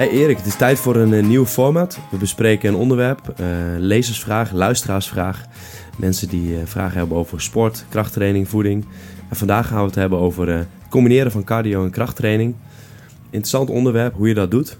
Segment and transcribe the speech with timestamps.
[0.00, 1.98] Hey Erik, het is tijd voor een uh, nieuw format.
[2.10, 3.46] We bespreken een onderwerp, uh,
[3.78, 5.44] lezersvraag, luisteraarsvraag.
[5.96, 8.84] Mensen die uh, vragen hebben over sport, krachttraining, voeding.
[9.28, 12.54] En vandaag gaan we het hebben over het combineren van cardio en krachttraining.
[13.24, 14.78] Interessant onderwerp, hoe je dat doet.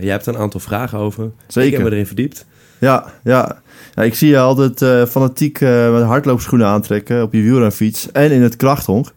[0.00, 1.30] jij hebt er een aantal vragen over.
[1.46, 1.68] Zeker.
[1.68, 2.46] Ik heb me erin verdiept.
[2.78, 3.60] Ja, ja.
[3.94, 8.56] ja ik zie je altijd fanatiek met hardloopschoenen aantrekken op je wielrenfiets en in het
[8.56, 9.12] krachthonk.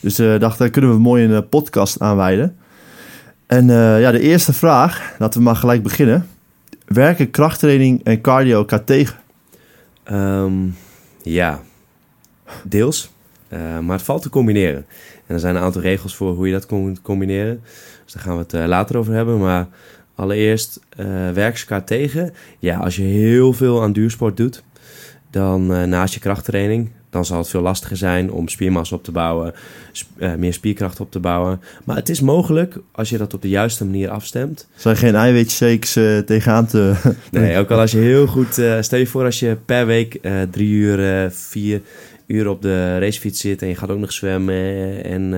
[0.00, 2.56] Dus dacht, daar kunnen we mooi een podcast aanwijden.
[3.52, 6.28] En uh, ja, de eerste vraag, laten we maar gelijk beginnen.
[6.86, 9.16] Werken krachttraining en cardio elkaar tegen?
[10.12, 10.76] Um,
[11.22, 11.60] ja,
[12.64, 13.10] deels.
[13.48, 14.86] Uh, maar het valt te combineren.
[15.26, 17.60] En er zijn een aantal regels voor hoe je dat kunt combineren.
[18.04, 19.38] Dus daar gaan we het uh, later over hebben.
[19.38, 19.66] Maar
[20.14, 20.80] allereerst,
[21.34, 22.34] werken ze elkaar tegen?
[22.58, 24.62] Ja, als je heel veel aan duursport doet,
[25.30, 29.54] dan naast je krachttraining, dan zal het veel lastiger zijn om spiermassa op te bouwen,
[30.16, 31.60] uh, meer spierkracht op te bouwen.
[31.84, 34.68] Maar het is mogelijk als je dat op de juiste manier afstemt.
[34.74, 36.94] Zijn geen eiwitshakes uh, tegenaan te...
[37.30, 38.58] nee, ook al als je heel goed...
[38.58, 41.80] Uh, stel je voor als je per week drie uur, vier
[42.26, 43.62] uur op de racefiets zit...
[43.62, 45.32] en je gaat ook nog zwemmen en,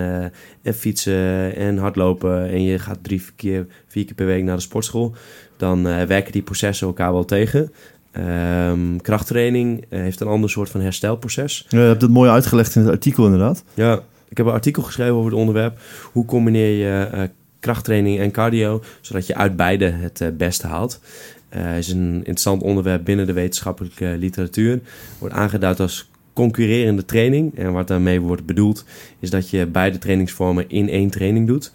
[0.63, 2.51] en fietsen en hardlopen...
[2.51, 5.15] en je gaat drie keer, vier keer per week naar de sportschool...
[5.57, 7.73] dan werken die processen elkaar wel tegen...
[8.19, 11.67] Um, krachttraining eh, heeft een ander soort van herstelproces.
[11.69, 13.65] Ja, je hebt het mooi uitgelegd in het artikel inderdaad.
[13.75, 15.79] Ja, ik heb een artikel geschreven over het onderwerp.
[16.13, 17.23] Hoe combineer je uh,
[17.61, 21.01] krachttraining en cardio, zodat je uit beide het uh, beste haalt.
[21.49, 24.81] Het is een interessant onderwerp binnen de wetenschappelijke literatuur.
[25.19, 27.59] Wordt aangeduid als concurrerende training.
[27.59, 28.85] En wat daarmee wordt bedoeld,
[29.19, 31.73] is dat je beide trainingsvormen in één training doet.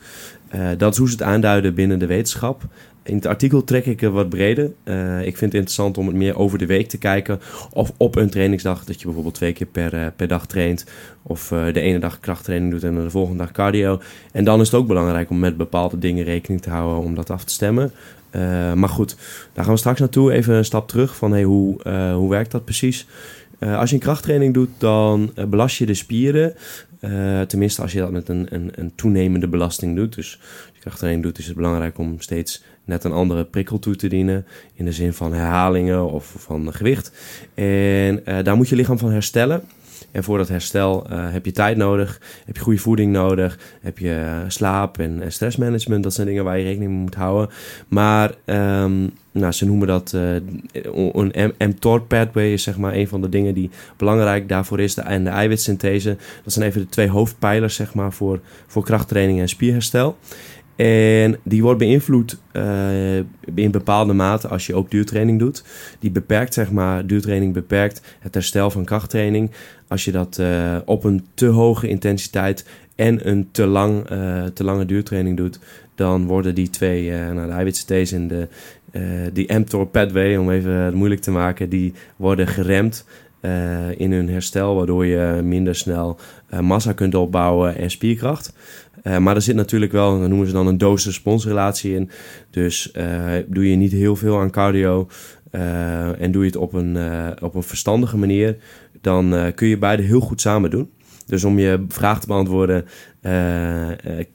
[0.77, 2.61] dat is hoe ze het aanduiden binnen de wetenschap.
[3.03, 4.71] In het artikel trek ik het wat breder.
[4.83, 7.39] Uh, ik vind het interessant om het meer over de week te kijken.
[7.73, 10.85] Of op een trainingsdag, dat je bijvoorbeeld twee keer per, uh, per dag traint.
[11.23, 14.01] Of uh, de ene dag krachttraining doet en de volgende dag cardio.
[14.31, 17.29] En dan is het ook belangrijk om met bepaalde dingen rekening te houden om dat
[17.29, 17.91] af te stemmen.
[18.75, 19.15] maar goed,
[19.53, 20.31] daar gaan we straks naartoe.
[20.31, 23.07] Even een stap terug van hey, hoe, hoe werkt dat precies?
[23.59, 26.53] als je een krachttraining doet, dan belast je de spieren.
[27.47, 30.15] tenminste, als je dat met een, een, een toenemende belasting doet.
[30.15, 33.95] Dus als je krachttraining doet, is het belangrijk om steeds net een andere prikkel toe
[33.95, 34.45] te dienen.
[34.73, 37.11] In de zin van herhalingen of van gewicht.
[37.53, 39.63] En uh, daar moet je lichaam van herstellen.
[40.11, 43.97] En voor dat herstel uh, heb je tijd nodig, heb je goede voeding nodig, heb
[43.97, 46.03] je uh, slaap en, en, stressmanagement.
[46.03, 47.49] Dat zijn dingen waar je rekening mee moet houden.
[47.87, 50.35] Maar um, nou, ze noemen dat uh,
[51.31, 54.93] een mTOR pathway is zeg maar een van de dingen die belangrijk daarvoor is.
[54.93, 59.39] De, en de eiwitsynthese, dat zijn even de twee hoofdpijlers zeg maar voor, voor krachttraining
[59.39, 60.17] en spierherstel.
[60.85, 63.15] En die wordt beïnvloed uh,
[63.55, 65.63] in bepaalde mate als je ook duurtraining doet.
[65.99, 69.51] Die beperkt, zeg maar, duurtraining beperkt het herstel van krachttraining.
[69.87, 74.63] Als je dat uh, op een te hoge intensiteit en een te, lang, uh, te
[74.63, 75.59] lange duurtraining doet,
[75.95, 78.47] dan worden die twee, nou, de eiwitsynthese en de,
[79.33, 83.05] die mTOR pathway, om even moeilijk te maken, die worden geremd.
[83.97, 86.17] In hun herstel, waardoor je minder snel
[86.61, 88.53] massa kunt opbouwen en spierkracht.
[89.03, 92.09] Uh, maar er zit natuurlijk wel, dat noemen ze dan een dosis-respons-relatie in.
[92.49, 92.91] Dus
[93.47, 95.07] doe je niet heel veel aan cardio
[96.19, 96.97] en doe je het op een,
[97.41, 98.57] op een verstandige manier,
[99.01, 100.89] dan kun je beide heel goed samen doen.
[101.25, 102.85] Dus om je vraag te beantwoorden,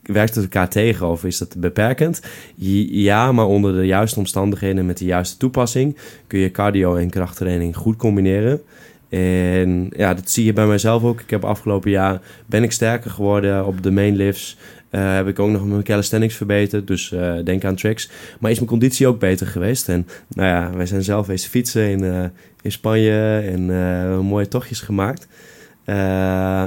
[0.02, 2.22] werkt het elkaar tegen of is dat beperkend?
[2.88, 7.76] Ja, maar onder de juiste omstandigheden met de juiste toepassing kun je cardio en krachttraining
[7.76, 8.60] goed combineren.
[9.08, 11.20] En ja, dat zie je bij mijzelf ook.
[11.20, 14.56] Ik heb afgelopen jaar ben ik sterker geworden op de main lifts.
[14.90, 16.86] Uh, heb ik ook nog mijn calisthenics verbeterd.
[16.86, 18.10] Dus uh, denk aan tricks.
[18.40, 19.88] Maar is mijn conditie ook beter geweest.
[19.88, 22.24] En nou ja, wij zijn zelf eens fietsen in, uh,
[22.62, 23.38] in Spanje.
[23.38, 23.66] En
[24.20, 25.28] mooie tochtjes gemaakt.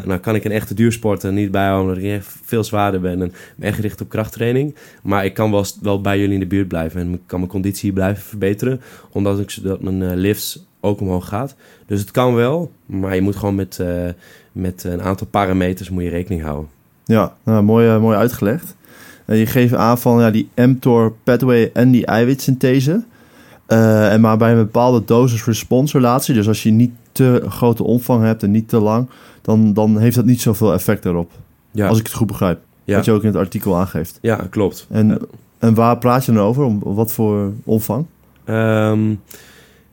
[0.06, 3.74] nou kan ik een echte duursporter niet bijhouden omdat ik veel zwaarder ben en ben
[3.74, 4.75] gericht op krachttraining.
[5.04, 7.94] Maar ik kan wel, wel bij jullie in de buurt blijven en kan mijn conditie
[7.94, 8.81] blijven verbeteren.
[9.12, 11.56] Omdat ik dat mijn lifts ook omhoog gaat.
[11.86, 13.88] Dus het kan wel, maar je moet gewoon met, uh,
[14.52, 16.70] met een aantal parameters moet je rekening houden.
[17.06, 18.75] Ja, nou, mooi, uh, mooi uitgelegd.
[19.25, 23.04] Uh, je geeft aan van ja, die mTOR pathway en die eiwitsynthese.
[23.68, 28.44] en maar bij een bepaalde dosis-response relatie, dus als je niet te grote omvang hebt
[28.44, 29.10] en niet te lang,
[29.42, 31.31] dan, dan heeft dat niet zoveel effect erop.
[31.72, 31.88] Ja.
[31.88, 32.60] Als ik het goed begrijp.
[32.83, 32.95] Ja.
[32.95, 34.19] Wat je ook in het artikel aangeeft.
[34.22, 34.88] Ja, klopt.
[34.90, 35.18] En, ja.
[35.60, 36.63] en waar praat je dan over?
[36.63, 38.06] Om, wat voor omvang?
[38.45, 39.22] Um,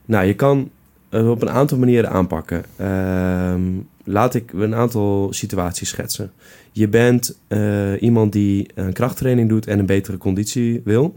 [0.05, 0.69] nou, je kan
[1.15, 2.65] uh, op een aantal manieren aanpakken.
[2.81, 3.55] Uh,
[4.03, 6.31] laat ik een aantal situaties schetsen.
[6.71, 11.15] Je bent uh, iemand die een krachttraining doet en een betere conditie wil.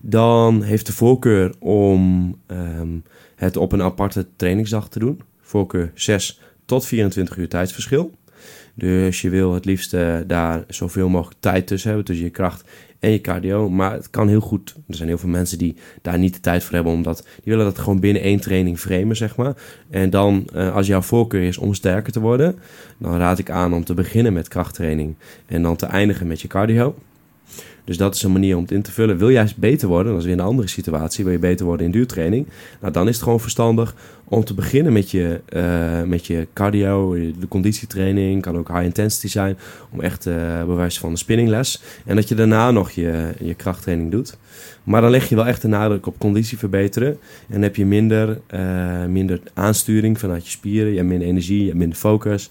[0.00, 3.02] Dan heeft de voorkeur om um,
[3.34, 5.20] het op een aparte trainingsdag te doen.
[5.40, 8.12] Voorkeur 6 tot 24 uur tijdsverschil.
[8.74, 12.68] Dus je wil het liefst eh, daar zoveel mogelijk tijd tussen hebben, tussen je kracht
[13.00, 13.70] en je cardio.
[13.70, 14.74] Maar het kan heel goed.
[14.88, 17.64] Er zijn heel veel mensen die daar niet de tijd voor hebben, omdat die willen
[17.64, 19.54] dat gewoon binnen één training framen, zeg maar.
[19.90, 22.58] En dan, uh, als jouw voorkeur is om sterker te worden,
[22.98, 25.14] dan raad ik aan om te beginnen met krachttraining
[25.46, 26.94] en dan te eindigen met je cardio.
[27.84, 29.18] Dus dat is een manier om het in te vullen.
[29.18, 31.92] Wil jij beter worden, dat is weer een andere situatie, wil je beter worden in
[31.92, 32.46] duurtraining,
[32.80, 33.94] nou dan is het gewoon verstandig
[34.30, 39.28] om te beginnen met je, uh, met je cardio, de conditietraining, kan ook high intensity
[39.28, 39.58] zijn,
[39.90, 41.82] om echt uh, bewijs van de spinningles.
[42.06, 44.36] En dat je daarna nog je, je krachttraining doet.
[44.84, 47.18] Maar dan leg je wel echt de nadruk op conditie verbeteren.
[47.48, 51.66] En heb je minder, uh, minder aansturing vanuit je spieren, je hebt minder energie, je
[51.66, 52.50] hebt minder focus.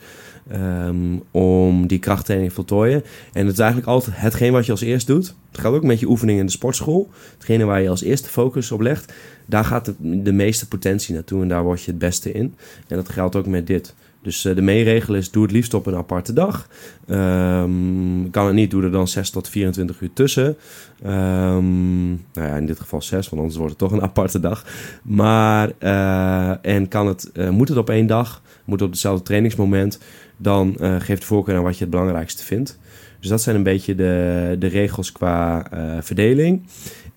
[0.54, 3.04] Um, om die krachttraining te voltooien.
[3.34, 5.36] En het is eigenlijk altijd hetgeen wat je als eerst doet.
[5.52, 7.10] Het gaat ook met je oefeningen in de sportschool.
[7.34, 9.14] Hetgene waar je als eerste focus op legt,
[9.46, 12.56] daar gaat de, meeste potentie naartoe en daar word je het beste in.
[12.88, 13.96] En dat geldt ook met dit.
[14.22, 16.68] Dus uh, de meeregel is, doe het liefst op een aparte dag.
[17.08, 20.58] Um, kan het niet, doe er dan 6 tot 24 uur tussen.
[21.06, 24.66] Um, nou ja, in dit geval 6, want anders wordt het toch een aparte dag.
[25.02, 30.00] Maar, uh, en kan het, uh, moet het op één dag, moet op hetzelfde trainingsmoment,
[30.38, 32.80] dan uh, geef de voorkeur aan wat je het belangrijkste vindt.
[33.20, 35.68] Dus dat zijn een beetje de, de regels qua
[36.02, 36.62] verdeling.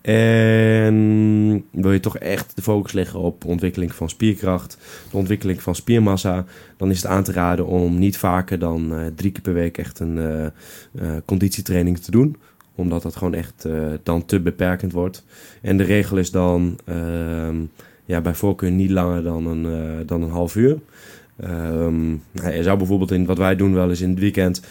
[0.03, 4.77] En wil je toch echt de focus leggen op ontwikkeling van spierkracht,
[5.11, 6.45] de ontwikkeling van spiermassa,
[6.77, 9.77] dan is het aan te raden om niet vaker dan uh, drie keer per week
[9.77, 10.51] echt een
[11.25, 12.35] conditietraining te doen.
[12.75, 13.67] Omdat dat gewoon echt
[14.03, 15.25] dan te beperkend wordt.
[15.61, 17.55] En de regel is dan ehm,
[18.05, 20.77] ja, bij voorkeur niet langer dan een, dan een half uur.
[21.43, 24.61] Um, nou, je zou bijvoorbeeld in wat wij doen wel eens in het weekend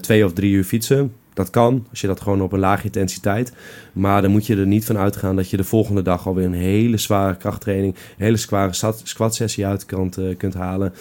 [0.00, 1.12] twee of drie uur fietsen.
[1.34, 3.52] Dat kan, als je dat gewoon op een lage intensiteit.
[3.92, 6.52] Maar dan moet je er niet van uitgaan dat je de volgende dag alweer een
[6.52, 10.92] hele zware krachttraining, een hele zware squat sessie uit kunt, uh, kunt halen.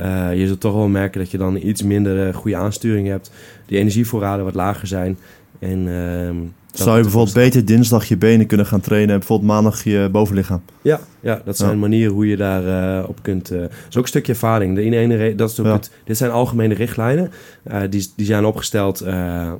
[0.00, 3.30] Uh, je zult toch wel merken dat je dan iets minder goede aansturing hebt.
[3.66, 5.18] Die energievoorraden wat lager zijn.
[5.58, 6.30] En uh,
[6.74, 10.62] zou je bijvoorbeeld beter dinsdag je benen kunnen gaan trainen en bijvoorbeeld maandag je bovenlichaam?
[10.82, 11.76] Ja, ja dat zijn ja.
[11.76, 12.64] manieren hoe je daar
[13.00, 13.52] uh, op kunt.
[13.52, 14.74] Uh, dat is ook een stukje ervaring.
[14.74, 15.72] De ene, dat is ook ja.
[15.72, 17.30] het, dit zijn algemene richtlijnen.
[17.70, 19.04] Uh, die, die zijn opgesteld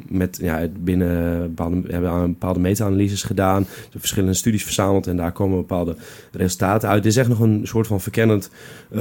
[0.09, 3.67] met ja, binnen bepaalde, we hebben een bepaalde meta-analyses gedaan.
[3.91, 5.97] De verschillende studies verzameld en daar komen bepaalde
[6.33, 7.03] resultaten uit.
[7.03, 8.51] Dit is echt nog een soort van verkennend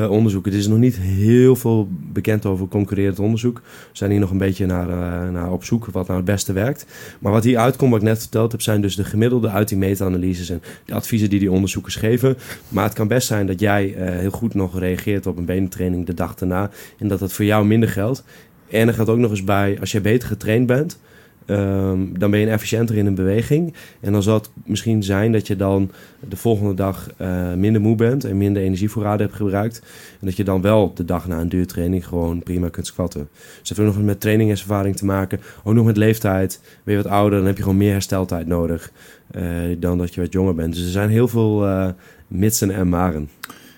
[0.09, 0.45] onderzoek.
[0.45, 3.61] Het is nog niet heel veel bekend over concurrerend onderzoek.
[3.65, 4.87] We zijn hier nog een beetje naar,
[5.31, 6.85] naar op zoek wat nou het beste werkt.
[7.19, 10.61] Maar wat hier uitkomt, net verteld heb, zijn dus de gemiddelde uit die meta-analyses en
[10.85, 12.37] de adviezen die die onderzoekers geven.
[12.69, 16.05] Maar het kan best zijn dat jij uh, heel goed nog reageert op een benentraining
[16.05, 18.23] de dag daarna en dat dat voor jou minder geldt.
[18.69, 20.99] En er gaat ook nog eens bij, als jij beter getraind bent,
[21.47, 23.73] um, dan ben je efficiënter in een beweging.
[23.99, 25.91] En dan zal het misschien zijn dat je dan
[26.29, 29.81] de volgende dag uh, minder moe bent en minder energievoorraden hebt gebruikt.
[30.19, 33.27] En dat je dan wel de dag na een duurtraining gewoon prima kunt squatten.
[33.59, 35.39] Dus dat heeft ook nog met trainingservaring te maken.
[35.63, 36.61] Ook nog met leeftijd.
[36.83, 38.91] Ben je wat ouder, dan heb je gewoon meer hersteltijd nodig
[39.35, 39.43] uh,
[39.79, 40.73] dan dat je wat jonger bent.
[40.73, 41.87] Dus er zijn heel veel uh,
[42.27, 43.29] mitsen en maren.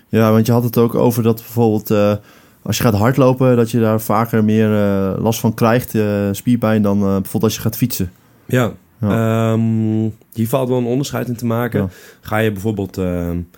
[0.08, 2.20] Ja, want je had het ook over dat bijvoorbeeld
[2.66, 6.82] als je gaat hardlopen, dat je daar vaker meer uh, last van krijgt, uh, spierpijn,
[6.82, 8.12] dan bijvoorbeeld als je gaat fietsen.
[8.46, 9.52] Ja, ja.
[9.52, 11.80] Um, hier valt wel een onderscheid in te maken.
[11.80, 11.88] Ja.
[12.20, 13.48] Ga je bijvoorbeeld um,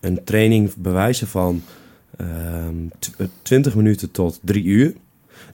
[0.00, 1.62] een training bewijzen van
[3.42, 4.94] 20 minuten tot 3 uur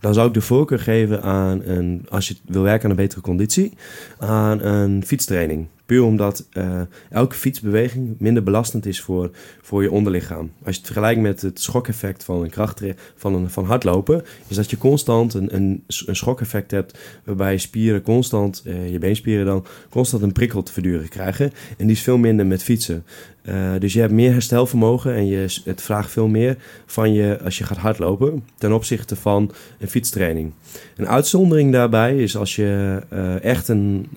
[0.00, 3.20] dan zou ik de voorkeur geven aan een, als je wil werken aan een betere
[3.20, 3.72] conditie,
[4.18, 5.66] aan een fietstraining.
[5.88, 6.80] Puur omdat uh,
[7.10, 9.30] elke fietsbeweging minder belastend is voor,
[9.62, 10.50] voor je onderlichaam.
[10.64, 12.82] Als je het vergelijkt met het schokeffect van een kracht
[13.16, 18.02] van, een, van hardlopen, is dat je constant een, een, schokeffect hebt waarbij je spieren
[18.02, 21.52] constant, uh, je beenspieren dan, constant een prikkel te verduren krijgen.
[21.76, 23.04] En die is veel minder met fietsen.
[23.42, 27.58] Uh, dus je hebt meer herstelvermogen en je, het vraagt veel meer van je als
[27.58, 30.52] je gaat hardlopen ten opzichte van een fietstraining.
[30.96, 33.00] Een uitzondering daarbij is als je
[33.42, 34.08] echt een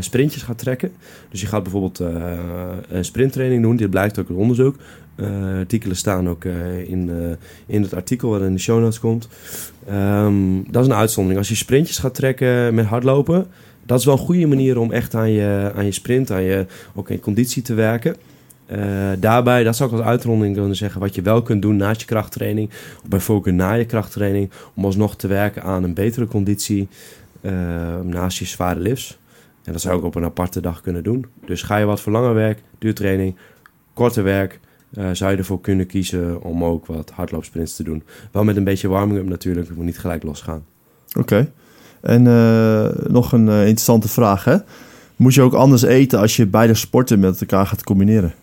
[0.00, 0.92] sprintjes gaat trekken.
[1.30, 1.98] Dus je gaat bijvoorbeeld
[2.88, 4.76] een sprinttraining doen, dit blijkt ook uit onderzoek.
[5.58, 6.44] artikelen staan ook
[6.86, 7.10] in,
[7.66, 9.28] in het artikel wat in de show notes komt.
[9.90, 11.38] Um, dat is een uitzondering.
[11.38, 13.46] Als je sprintjes gaat trekken met hardlopen,
[13.86, 16.66] dat is wel een goede manier om echt aan je, aan je sprint, aan je
[16.94, 18.16] ook in conditie te werken.
[19.18, 22.06] Daarbij, dat zou ik als uitronding kunnen zeggen, wat je wel kunt doen naast je
[22.06, 22.70] krachttraining,
[23.02, 26.88] of bijvoorbeeld na je krachttraining, om alsnog te werken aan een betere conditie
[27.40, 27.52] uh,
[28.02, 29.18] naast je zware lifts.
[29.66, 31.26] En dat zou ik op een aparte dag kunnen doen.
[31.46, 33.36] Dus ga je wat voor langer werk, duurtraining,
[33.92, 34.60] korte werk,
[34.98, 38.02] uh, zou je ervoor kunnen kiezen om ook wat hardloopsprints te doen.
[38.30, 40.64] Wel met een beetje warming-up natuurlijk, het moet niet gelijk losgaan.
[41.08, 41.18] Oké.
[41.20, 41.52] Okay.
[42.00, 42.22] En
[43.12, 44.56] nog een interessante vraag, hè?
[45.16, 48.34] Moet je ook anders eten als je beide sporten met elkaar gaat combineren?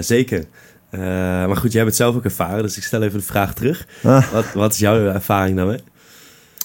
[0.00, 0.44] Zeker.
[0.90, 3.86] Maar goed, jij hebt het zelf ook ervaren, dus ik stel even de vraag terug.
[4.02, 4.32] Ah.
[4.32, 5.80] Wat, wat is jouw ervaring daarmee?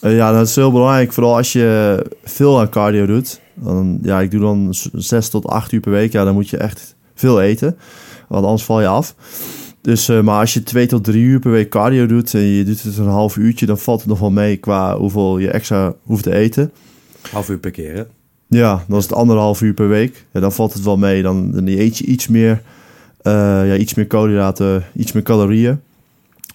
[0.01, 1.13] Uh, ja, dat is heel belangrijk.
[1.13, 3.41] Vooral als je veel aan cardio doet.
[3.53, 6.11] Dan, ja, ik doe dan 6 tot 8 uur per week.
[6.11, 7.77] Ja, dan moet je echt veel eten.
[8.27, 9.15] Want anders val je af.
[9.81, 12.63] Dus, uh, maar als je 2 tot 3 uur per week cardio doet en je
[12.63, 15.93] doet het een half uurtje, dan valt het nog wel mee qua hoeveel je extra
[16.03, 16.71] hoeft te eten.
[17.31, 18.03] Half uur per keer, hè?
[18.47, 20.25] Ja, dan is het anderhalf uur per week.
[20.31, 21.21] Ja, dan valt het wel mee.
[21.21, 22.61] Dan, dan eet je iets meer,
[23.23, 23.33] uh,
[23.67, 25.79] ja, iets meer koolhydraten, iets meer calorieën.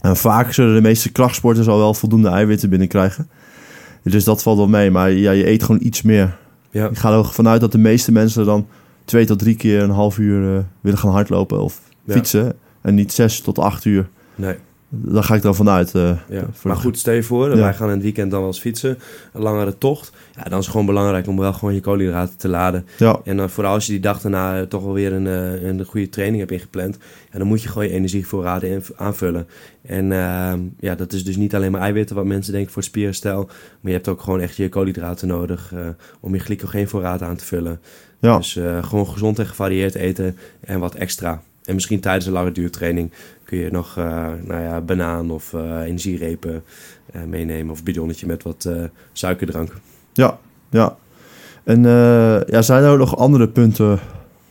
[0.06, 3.28] En vaak zullen de meeste krachtsporters al wel voldoende eiwitten binnenkrijgen.
[4.02, 4.90] Dus dat valt wel mee.
[4.90, 6.36] Maar ja, je eet gewoon iets meer.
[6.70, 6.88] Ja.
[6.88, 8.66] Ik ga er vanuit dat de meeste mensen dan
[9.04, 12.54] twee tot drie keer een half uur uh, willen gaan hardlopen of fietsen.
[12.80, 14.08] En niet zes tot acht uur.
[14.34, 14.56] Nee.
[14.88, 15.94] Daar ga ik dan vanuit.
[15.94, 16.46] Uh, ja.
[16.62, 17.56] Maar goed, stel je voor, ja.
[17.56, 18.98] wij gaan in het weekend dan wel eens fietsen.
[19.32, 20.12] Een langere tocht.
[20.36, 22.86] Ja, dan is het gewoon belangrijk om wel gewoon je koolhydraten te laden.
[22.98, 23.20] Ja.
[23.24, 25.26] En dan vooral als je die dag daarna toch wel weer een,
[25.68, 26.98] een goede training hebt ingepland.
[27.32, 29.46] Ja, dan moet je gewoon je energievoorraden aanvullen.
[29.82, 32.90] En uh, ja, dat is dus niet alleen maar eiwitten wat mensen denken voor het
[32.90, 33.44] spierherstel.
[33.44, 35.80] Maar je hebt ook gewoon echt je koolhydraten nodig uh,
[36.20, 37.80] om je glycogeenvoorraad aan te vullen.
[38.20, 38.36] Ja.
[38.36, 41.42] Dus gewoon gezond en gevarieerd eten en wat extra.
[41.64, 43.12] En misschien tijdens een lange duurtraining
[43.46, 44.04] kun je nog uh,
[44.42, 46.62] nou ja, banaan of uh, energierepen
[47.16, 47.72] uh, meenemen.
[47.72, 48.68] Of bidonnetje met wat
[49.12, 49.72] suikerdrank.
[50.12, 50.38] Ja,
[50.70, 50.96] ja.
[51.64, 51.82] En
[52.46, 53.98] ja, zijn er ook nog andere punten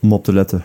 [0.00, 0.64] om op te letten?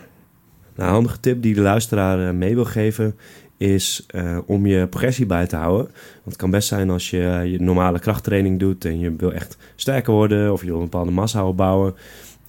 [0.75, 3.15] Nou, een handige tip die de luisteraar mee wil geven
[3.57, 4.05] is
[4.45, 5.85] om je progressie bij te houden.
[5.85, 9.57] Want het kan best zijn als je je normale krachttraining doet en je wil echt
[9.75, 11.95] sterker worden of je wil een bepaalde massa opbouwen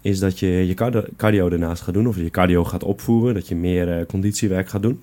[0.03, 0.75] is dat je je
[1.17, 4.83] cardio, ernaast gaat doen, of je cardio gaat opvoeren, dat je meer uh, conditiewerk gaat
[4.83, 5.03] doen,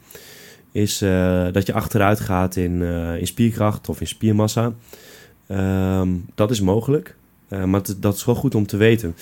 [0.71, 4.73] is uh, dat je achteruit gaat in, uh, in spierkracht of in spiermassa.
[5.51, 7.15] Um, dat is mogelijk.
[7.49, 9.15] Uh, maar dat is wel goed om te weten.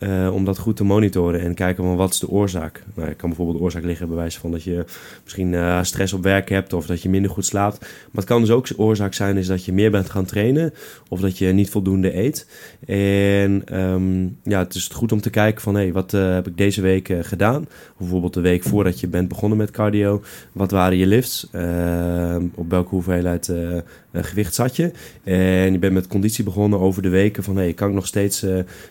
[0.00, 2.82] Uh, om dat goed te monitoren en kijken van wat is de oorzaak.
[2.94, 4.84] Nou, het kan bijvoorbeeld oorzaak liggen bij wijze van dat je
[5.22, 7.80] misschien uh, stress op werk hebt of dat je minder goed slaapt.
[7.80, 10.72] Maar het kan dus ook oorzaak zijn is dat je meer bent gaan trainen
[11.08, 12.46] of dat je niet voldoende eet.
[12.86, 16.56] En um, ja, het is goed om te kijken van hé, hey, wat heb ik
[16.56, 17.66] deze week gedaan?
[17.98, 20.22] Bijvoorbeeld de week voordat je bent begonnen met cardio.
[20.52, 21.48] Wat waren je lifts?
[21.52, 23.52] Ehm, op welke hoeveelheid
[24.12, 24.90] gewicht zat je?
[25.24, 28.06] En je bent met conditie begonnen over de weken van hé, hey, kan ik nog
[28.06, 28.46] steeds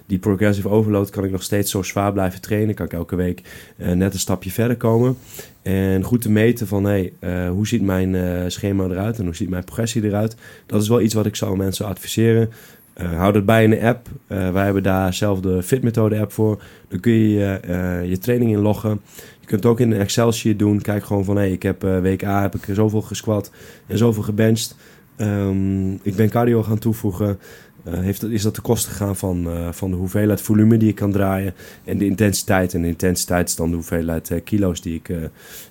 [0.06, 2.76] die progressive overload kan ik nog steeds zo zwaar blijven trainen.
[2.76, 3.42] Kan ik elke week
[3.78, 5.18] uh, net een stapje verder komen.
[5.62, 9.36] En goed te meten van hey, uh, hoe ziet mijn uh, schema eruit en hoe
[9.36, 10.36] ziet mijn progressie eruit.
[10.66, 12.50] Dat is wel iets wat ik zou mensen adviseren.
[12.94, 14.08] houd het bij in de app.
[14.28, 16.62] wij hebben daar zelf de Fitmethode app voor.
[16.88, 17.60] Dan kun je
[18.06, 19.02] je training inloggen.
[19.40, 20.82] Je kunt ook in een Excel sheet doen.
[20.82, 23.52] Kijk gewoon van hey, ik heb week A heb ik zoveel gesquat
[23.88, 24.76] en zoveel gebenched.
[25.22, 27.40] Um, ik ben cardio gaan toevoegen.
[27.88, 30.96] Uh, heeft, is dat de kosten gegaan van, uh, van de hoeveelheid volume die ik
[30.96, 32.74] kan draaien en de intensiteit.
[32.74, 35.08] En de intensiteit is dan de hoeveelheid uh, kilo's die ik,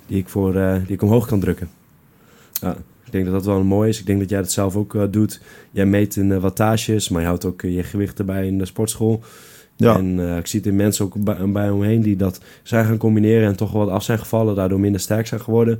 [0.07, 1.69] die, ik voor, die ik omhoog kan drukken.
[3.05, 3.99] ik denk dat dat wel mooi is.
[3.99, 5.41] Ik denk dat jij dat zelf ook doet.
[5.71, 9.21] Jij meet in wattages, maar je houdt ook je gewicht erbij in de sportschool.
[9.75, 9.97] Ja.
[9.97, 13.47] En ik zie het in mensen ook bij, bij omheen die dat zijn gaan combineren
[13.47, 15.79] en toch wel wat af zijn gevallen, daardoor minder sterk zijn geworden.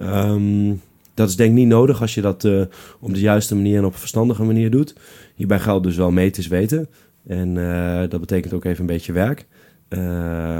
[0.00, 0.80] Um,
[1.18, 2.62] dat is denk ik niet nodig als je dat uh,
[3.00, 4.94] op de juiste manier en op een verstandige manier doet.
[5.34, 6.88] Hierbij geldt dus wel meten is weten.
[7.26, 9.46] En uh, dat betekent ook even een beetje werk.
[9.88, 9.98] Uh,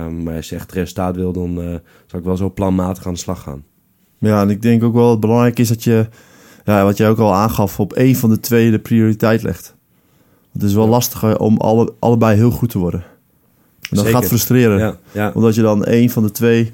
[0.09, 1.55] maar als je echt resultaat wil, dan
[2.07, 3.65] zou ik wel zo planmatig aan de slag gaan.
[4.19, 6.09] Ja, en ik denk ook wel het belangrijk is dat je,
[6.65, 9.77] ja, wat jij ook al aangaf, op één van de twee de prioriteit legt.
[10.53, 10.91] Het is wel ja.
[10.91, 13.01] lastig om alle, allebei heel goed te worden.
[13.01, 14.13] En dat Zeker.
[14.13, 14.79] gaat frustreren.
[14.79, 15.33] Ja, ja.
[15.35, 16.73] Omdat je dan één van de twee,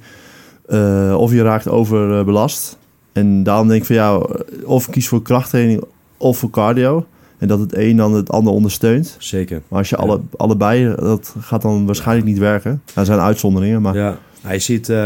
[1.17, 2.79] of je raakt overbelast.
[3.15, 4.21] En daarom denk ik van ja,
[4.65, 5.83] of kies voor krachttraining
[6.17, 7.07] of voor cardio.
[7.39, 9.17] En dat het een dan het ander ondersteunt.
[9.19, 9.63] Zeker.
[9.69, 12.83] Maar als je alle, allebei, dat gaat dan waarschijnlijk niet werken.
[12.95, 13.97] Er zijn uitzonderingen, maar...
[13.97, 14.19] Ja,
[14.53, 14.97] je ziet uh,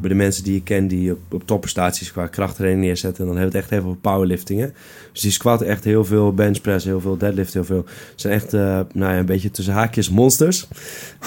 [0.00, 3.52] bij de mensen die je kent die op, op topprestaties qua krachttraining neerzetten, dan hebben
[3.52, 4.60] we het echt even over powerlifting.
[4.60, 4.66] Hè?
[5.12, 7.84] Dus die squat echt heel veel benchpress, heel veel deadlift, heel veel.
[8.14, 8.60] Zijn echt uh,
[8.92, 10.68] nou ja, een beetje tussen haakjes monsters.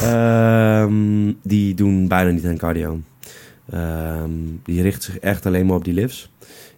[0.03, 0.85] Uh,
[1.41, 2.99] die doen bijna niet aan cardio.
[3.73, 6.29] Um, die richt zich echt alleen maar op die lifts.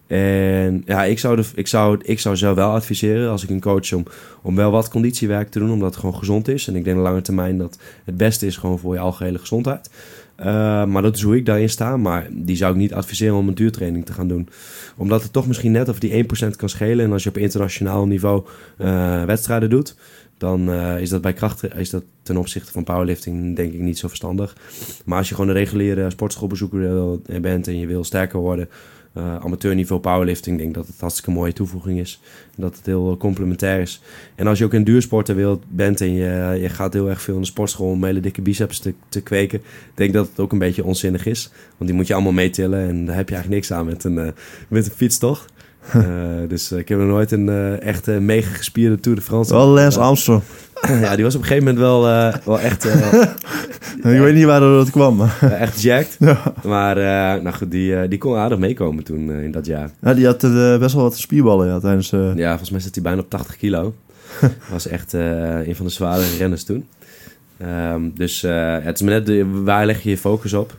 [0.06, 3.60] En ja, ik zou, de, ik, zou, ik zou zelf wel adviseren als ik een
[3.60, 4.04] coach om,
[4.42, 6.68] om wel wat conditiewerk te doen, omdat het gewoon gezond is.
[6.68, 9.90] En ik denk op lange termijn dat het beste is gewoon voor je algehele gezondheid.
[10.40, 10.46] Uh,
[10.84, 11.96] maar dat is hoe ik daarin sta.
[11.96, 14.48] Maar die zou ik niet adviseren om een duurtraining te gaan doen.
[14.96, 17.04] Omdat het toch misschien net of die 1% kan schelen.
[17.04, 18.44] En als je op internationaal niveau
[18.78, 19.96] uh, wedstrijden doet,
[20.42, 23.98] dan uh, is dat bij kracht is dat ten opzichte van powerlifting denk ik niet
[23.98, 24.56] zo verstandig.
[25.04, 28.68] Maar als je gewoon een reguliere sportschoolbezoeker bent en je wil sterker worden,
[29.14, 30.58] amateurniveau powerlifting.
[30.58, 32.20] Denk dat het een hartstikke mooie toevoeging is.
[32.56, 34.00] Dat het heel complementair is.
[34.34, 37.40] En als je ook in duursporten bent en je, je gaat heel erg veel in
[37.40, 39.62] de sportschool om hele dikke biceps te, te kweken.
[39.94, 41.50] denk dat het ook een beetje onzinnig is.
[41.76, 44.34] Want die moet je allemaal meetillen en daar heb je eigenlijk niks aan met een,
[44.68, 45.46] met een fiets, toch?
[45.96, 46.02] Uh,
[46.48, 49.52] dus ik heb nog nooit een uh, echt mega gespierde Tour de France.
[49.52, 50.42] Wel Lance Armstrong.
[50.82, 52.02] ja, die was op een gegeven moment wel,
[52.44, 52.84] wel echt...
[53.96, 55.16] ik weet niet waar dat kwam.
[55.16, 55.52] Maar.
[55.52, 56.16] echt jacked.
[56.18, 56.42] Ja.
[56.64, 56.96] Maar
[57.42, 59.90] nou goed, die, die kon aardig meekomen toen in dat jaar.
[60.00, 60.40] Ja, die had
[60.78, 62.10] best wel wat spierballen ja, tijdens...
[62.34, 63.94] Ja, volgens mij zit hij bijna op 80 kilo.
[64.70, 66.86] was echt een van de zware renners toen.
[67.92, 68.40] Um, dus
[68.82, 70.76] het is maar net de, waar leg je je focus op.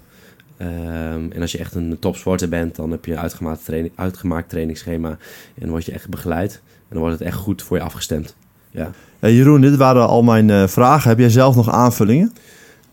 [0.62, 4.50] Um, en als je echt een topsporter bent, dan heb je een uitgemaakt, training, uitgemaakt
[4.50, 5.10] trainingsschema.
[5.10, 5.18] En
[5.60, 6.62] dan word je echt begeleid.
[6.66, 8.36] En dan wordt het echt goed voor je afgestemd.
[8.72, 8.92] Ja.
[9.20, 11.10] Hey Jeroen, dit waren al mijn uh, vragen.
[11.10, 12.34] Heb jij zelf nog aanvullingen?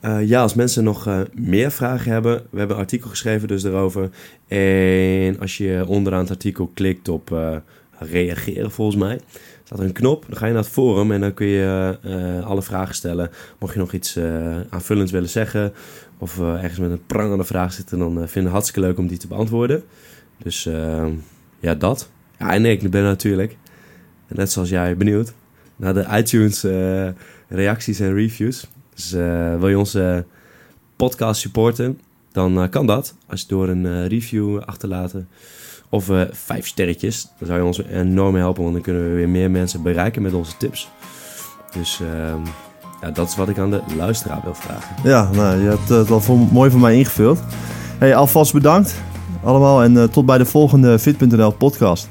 [0.05, 3.65] Uh, ja, als mensen nog uh, meer vragen hebben, we hebben een artikel geschreven dus
[3.65, 4.11] erover.
[4.49, 7.39] En als je onderaan het artikel klikt op
[7.99, 9.21] reageren volgens mij,
[9.65, 10.25] staat er een knop.
[10.29, 11.99] Dan ga je naar het forum en dan kun je
[12.45, 13.31] alle vragen stellen.
[13.59, 14.19] Mocht je nog iets
[14.71, 15.73] aanvullends willen zeggen
[16.21, 18.99] of uh, ergens met een prangende vraag zitten, dan uh, vinden we het hartstikke leuk
[18.99, 19.83] om die te beantwoorden.
[20.39, 21.07] Dus uh,
[21.61, 22.11] ja, dat.
[22.39, 23.57] Ja, en ik ben natuurlijk,
[24.29, 25.33] net zoals jij, benieuwd
[25.77, 26.67] naar de iTunes
[27.49, 28.67] reacties en reviews.
[28.95, 29.11] Dus
[29.59, 30.25] wil je onze
[30.97, 32.01] podcast supporten,
[32.33, 33.15] dan kan dat.
[33.27, 35.29] Als je door een review achterlaten
[35.89, 37.29] of vijf sterretjes.
[37.39, 40.33] Dan zou je ons enorm helpen, want dan kunnen we weer meer mensen bereiken met
[40.33, 40.89] onze tips.
[41.73, 42.43] Dus ehm,
[43.03, 44.97] ja, dat is wat ik aan de luisteraar wil vragen.
[45.03, 47.41] Ja, nou, je hebt het al mooi voor mij ingevuld.
[47.99, 48.95] Hey, alvast bedankt
[49.43, 52.09] allemaal en uh, tot bij de volgende Fit.nl podcast.